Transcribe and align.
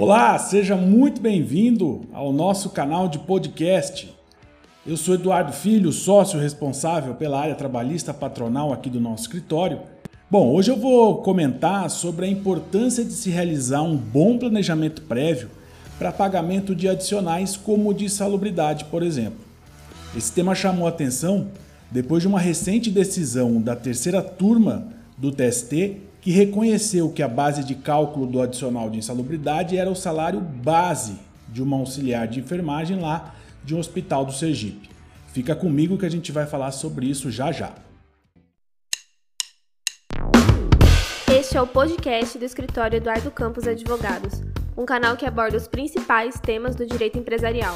Olá, 0.00 0.38
seja 0.38 0.76
muito 0.76 1.20
bem-vindo 1.20 2.00
ao 2.10 2.32
nosso 2.32 2.70
canal 2.70 3.06
de 3.06 3.18
podcast. 3.18 4.10
Eu 4.86 4.96
sou 4.96 5.14
Eduardo 5.14 5.52
Filho, 5.52 5.92
sócio 5.92 6.40
responsável 6.40 7.14
pela 7.16 7.38
área 7.38 7.54
trabalhista 7.54 8.14
patronal 8.14 8.72
aqui 8.72 8.88
do 8.88 8.98
nosso 8.98 9.24
escritório. 9.24 9.80
Bom, 10.30 10.54
hoje 10.54 10.70
eu 10.70 10.76
vou 10.78 11.20
comentar 11.20 11.90
sobre 11.90 12.24
a 12.24 12.28
importância 12.30 13.04
de 13.04 13.12
se 13.12 13.28
realizar 13.28 13.82
um 13.82 13.94
bom 13.94 14.38
planejamento 14.38 15.02
prévio 15.02 15.50
para 15.98 16.10
pagamento 16.10 16.74
de 16.74 16.88
adicionais 16.88 17.54
como 17.54 17.92
de 17.92 18.08
salubridade, 18.08 18.86
por 18.86 19.02
exemplo. 19.02 19.40
Esse 20.16 20.32
tema 20.32 20.54
chamou 20.54 20.88
atenção 20.88 21.48
depois 21.90 22.22
de 22.22 22.26
uma 22.26 22.40
recente 22.40 22.90
decisão 22.90 23.60
da 23.60 23.76
terceira 23.76 24.22
turma 24.22 24.88
do 25.18 25.30
TST 25.30 26.08
que 26.20 26.30
reconheceu 26.30 27.10
que 27.10 27.22
a 27.22 27.28
base 27.28 27.64
de 27.64 27.74
cálculo 27.74 28.26
do 28.26 28.42
adicional 28.42 28.90
de 28.90 28.98
insalubridade 28.98 29.76
era 29.76 29.90
o 29.90 29.96
salário 29.96 30.40
base 30.40 31.18
de 31.48 31.62
uma 31.62 31.76
auxiliar 31.76 32.28
de 32.28 32.40
enfermagem 32.40 33.00
lá 33.00 33.34
de 33.64 33.74
um 33.74 33.78
hospital 33.78 34.24
do 34.24 34.32
Sergipe. 34.32 34.90
Fica 35.32 35.54
comigo 35.54 35.96
que 35.96 36.06
a 36.06 36.10
gente 36.10 36.30
vai 36.30 36.46
falar 36.46 36.72
sobre 36.72 37.06
isso 37.06 37.30
já 37.30 37.50
já. 37.50 37.72
Este 41.32 41.56
é 41.56 41.62
o 41.62 41.66
podcast 41.66 42.38
do 42.38 42.44
escritório 42.44 42.96
Eduardo 42.96 43.30
Campos 43.30 43.66
Advogados, 43.66 44.42
um 44.76 44.84
canal 44.84 45.16
que 45.16 45.24
aborda 45.24 45.56
os 45.56 45.66
principais 45.66 46.38
temas 46.38 46.76
do 46.76 46.86
direito 46.86 47.18
empresarial. 47.18 47.74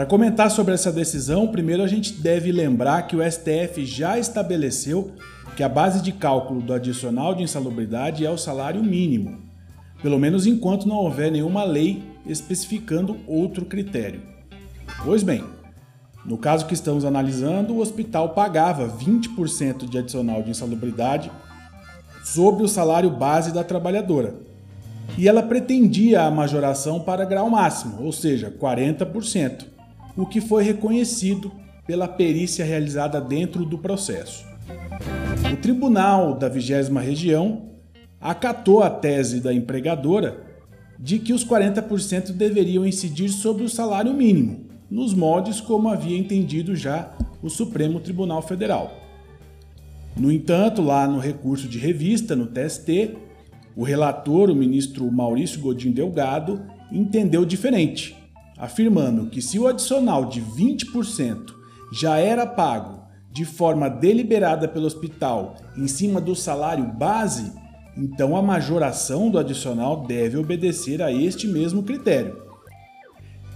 Para 0.00 0.08
comentar 0.08 0.50
sobre 0.50 0.72
essa 0.72 0.90
decisão, 0.90 1.46
primeiro 1.46 1.82
a 1.82 1.86
gente 1.86 2.14
deve 2.14 2.50
lembrar 2.50 3.02
que 3.02 3.14
o 3.14 3.20
STF 3.22 3.84
já 3.84 4.18
estabeleceu 4.18 5.12
que 5.54 5.62
a 5.62 5.68
base 5.68 6.00
de 6.00 6.10
cálculo 6.10 6.62
do 6.62 6.72
adicional 6.72 7.34
de 7.34 7.42
insalubridade 7.42 8.24
é 8.24 8.30
o 8.30 8.38
salário 8.38 8.82
mínimo, 8.82 9.42
pelo 10.02 10.18
menos 10.18 10.46
enquanto 10.46 10.88
não 10.88 10.96
houver 10.96 11.30
nenhuma 11.30 11.64
lei 11.64 12.02
especificando 12.24 13.18
outro 13.26 13.66
critério. 13.66 14.22
Pois 15.04 15.22
bem, 15.22 15.44
no 16.24 16.38
caso 16.38 16.64
que 16.64 16.72
estamos 16.72 17.04
analisando, 17.04 17.74
o 17.74 17.80
hospital 17.80 18.30
pagava 18.30 18.88
20% 18.88 19.86
de 19.86 19.98
adicional 19.98 20.42
de 20.42 20.48
insalubridade 20.48 21.30
sobre 22.24 22.62
o 22.62 22.68
salário 22.68 23.10
base 23.10 23.52
da 23.52 23.62
trabalhadora. 23.62 24.34
E 25.18 25.28
ela 25.28 25.42
pretendia 25.42 26.22
a 26.22 26.30
majoração 26.30 27.00
para 27.00 27.26
grau 27.26 27.50
máximo, 27.50 28.02
ou 28.02 28.12
seja, 28.12 28.50
40% 28.50 29.78
o 30.20 30.26
que 30.26 30.40
foi 30.40 30.62
reconhecido 30.62 31.50
pela 31.86 32.06
perícia 32.06 32.64
realizada 32.64 33.20
dentro 33.20 33.64
do 33.64 33.78
processo. 33.78 34.44
O 35.50 35.56
tribunal 35.56 36.34
da 36.34 36.46
20 36.46 36.92
região 37.00 37.70
acatou 38.20 38.82
a 38.82 38.90
tese 38.90 39.40
da 39.40 39.52
empregadora 39.52 40.44
de 40.98 41.18
que 41.18 41.32
os 41.32 41.42
40% 41.44 42.32
deveriam 42.32 42.84
incidir 42.84 43.30
sobre 43.30 43.64
o 43.64 43.68
salário 43.68 44.12
mínimo, 44.12 44.66
nos 44.90 45.14
moldes 45.14 45.58
como 45.58 45.88
havia 45.88 46.18
entendido 46.18 46.76
já 46.76 47.14
o 47.42 47.48
Supremo 47.48 47.98
Tribunal 47.98 48.42
Federal. 48.42 48.92
No 50.14 50.30
entanto, 50.30 50.82
lá 50.82 51.08
no 51.08 51.18
recurso 51.18 51.66
de 51.66 51.78
revista, 51.78 52.36
no 52.36 52.46
TST, 52.46 53.16
o 53.74 53.84
relator, 53.84 54.50
o 54.50 54.54
ministro 54.54 55.10
Maurício 55.10 55.60
Godinho 55.60 55.94
Delgado, 55.94 56.60
entendeu 56.92 57.46
diferente 57.46 58.19
afirmando 58.60 59.26
que 59.26 59.40
se 59.40 59.58
o 59.58 59.66
adicional 59.66 60.26
de 60.26 60.42
20% 60.42 61.54
já 61.90 62.18
era 62.18 62.46
pago 62.46 63.00
de 63.32 63.44
forma 63.44 63.88
deliberada 63.88 64.68
pelo 64.68 64.86
hospital 64.86 65.56
em 65.76 65.88
cima 65.88 66.20
do 66.20 66.36
salário 66.36 66.84
base, 66.84 67.52
então 67.96 68.36
a 68.36 68.42
majoração 68.42 69.30
do 69.30 69.38
adicional 69.38 70.04
deve 70.06 70.36
obedecer 70.36 71.00
a 71.00 71.10
este 71.10 71.46
mesmo 71.46 71.82
critério. 71.82 72.36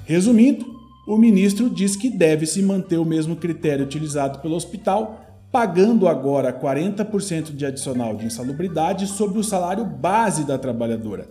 Resumindo, 0.07 0.65
o 1.07 1.19
ministro 1.19 1.69
diz 1.69 1.97
que 1.97 2.09
deve-se 2.09 2.63
manter 2.63 2.97
o 2.97 3.05
mesmo 3.05 3.37
critério 3.37 3.85
utilizado 3.85 4.39
pelo 4.39 4.55
hospital, 4.55 5.21
pagando 5.53 6.09
agora 6.09 6.53
40% 6.53 7.55
de 7.55 7.67
adicional 7.67 8.17
de 8.17 8.25
insalubridade 8.27 9.07
sobre 9.07 9.39
o 9.39 9.45
salário 9.45 9.85
base 9.85 10.45
da 10.45 10.57
trabalhadora, 10.57 11.29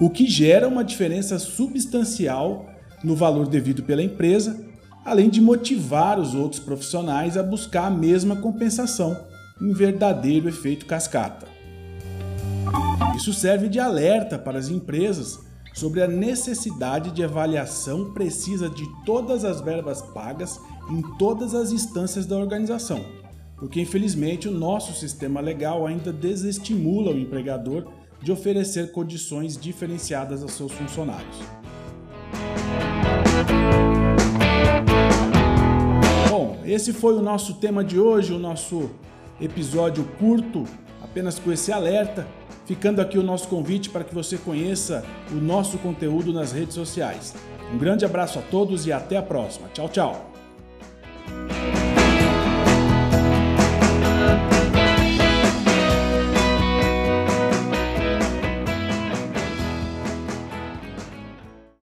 o 0.00 0.08
que 0.08 0.26
gera 0.26 0.68
uma 0.68 0.84
diferença 0.84 1.38
substancial 1.38 2.75
no 3.06 3.14
valor 3.14 3.46
devido 3.46 3.84
pela 3.84 4.02
empresa, 4.02 4.60
além 5.04 5.30
de 5.30 5.40
motivar 5.40 6.18
os 6.18 6.34
outros 6.34 6.60
profissionais 6.60 7.36
a 7.36 7.42
buscar 7.42 7.86
a 7.86 7.90
mesma 7.90 8.34
compensação, 8.34 9.16
em 9.62 9.72
verdadeiro 9.72 10.48
efeito 10.48 10.86
cascata. 10.86 11.46
Isso 13.14 13.32
serve 13.32 13.68
de 13.68 13.78
alerta 13.78 14.36
para 14.36 14.58
as 14.58 14.68
empresas 14.68 15.38
sobre 15.72 16.02
a 16.02 16.08
necessidade 16.08 17.12
de 17.12 17.22
avaliação 17.22 18.12
precisa 18.12 18.68
de 18.68 18.84
todas 19.04 19.44
as 19.44 19.60
verbas 19.60 20.02
pagas 20.02 20.58
em 20.90 21.00
todas 21.16 21.54
as 21.54 21.70
instâncias 21.70 22.26
da 22.26 22.36
organização, 22.36 23.04
porque 23.56 23.80
infelizmente 23.80 24.48
o 24.48 24.52
nosso 24.52 24.92
sistema 24.98 25.40
legal 25.40 25.86
ainda 25.86 26.12
desestimula 26.12 27.12
o 27.12 27.18
empregador 27.18 27.86
de 28.20 28.32
oferecer 28.32 28.90
condições 28.90 29.56
diferenciadas 29.56 30.42
aos 30.42 30.52
seus 30.52 30.72
funcionários. 30.72 31.65
Bom, 36.28 36.58
esse 36.64 36.92
foi 36.92 37.14
o 37.14 37.22
nosso 37.22 37.54
tema 37.54 37.84
de 37.84 37.98
hoje, 37.98 38.32
o 38.32 38.38
nosso 38.38 38.90
episódio 39.40 40.04
curto, 40.18 40.64
apenas 41.02 41.38
com 41.38 41.52
esse 41.52 41.72
alerta. 41.72 42.26
Ficando 42.66 43.00
aqui 43.00 43.16
o 43.16 43.22
nosso 43.22 43.46
convite 43.46 43.90
para 43.90 44.02
que 44.02 44.12
você 44.12 44.36
conheça 44.36 45.04
o 45.30 45.36
nosso 45.36 45.78
conteúdo 45.78 46.32
nas 46.32 46.50
redes 46.50 46.74
sociais. 46.74 47.32
Um 47.72 47.78
grande 47.78 48.04
abraço 48.04 48.38
a 48.38 48.42
todos 48.42 48.86
e 48.86 48.92
até 48.92 49.16
a 49.16 49.22
próxima. 49.22 49.68
Tchau, 49.72 49.88
tchau. 49.88 50.32